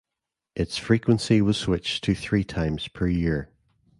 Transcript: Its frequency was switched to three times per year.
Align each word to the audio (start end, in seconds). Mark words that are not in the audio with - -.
Its 0.55 0.79
frequency 0.79 1.43
was 1.43 1.57
switched 1.57 2.03
to 2.03 2.15
three 2.15 2.43
times 2.43 2.87
per 2.87 3.07
year. 3.07 3.51